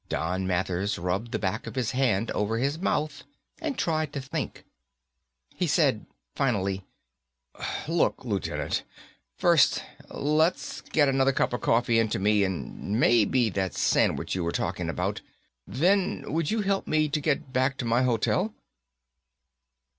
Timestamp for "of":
1.67-1.75, 11.53-11.61